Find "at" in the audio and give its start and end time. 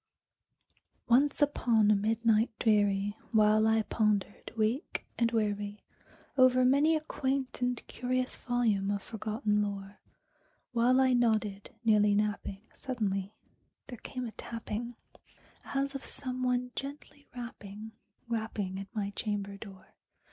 18.79-18.95